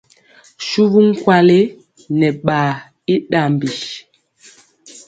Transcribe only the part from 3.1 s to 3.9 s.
i ɗambi.